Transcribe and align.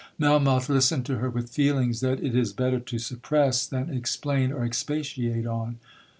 'Melmoth 0.17 0.67
listened 0.67 1.05
to 1.05 1.17
her 1.19 1.29
with 1.29 1.51
feelings 1.51 1.99
that 1.99 2.23
it 2.23 2.33
is 2.35 2.53
better 2.53 2.79
to 2.79 2.97
suppress 2.97 3.67
than 3.67 3.93
explain 3.93 4.51
or 4.51 4.65
expatiate 4.65 5.45
on. 5.45 5.77